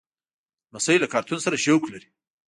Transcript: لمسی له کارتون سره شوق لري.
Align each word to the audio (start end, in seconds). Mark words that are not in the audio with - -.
لمسی 0.71 0.95
له 1.01 1.07
کارتون 1.13 1.39
سره 1.45 1.61
شوق 1.65 1.83
لري. 1.93 2.07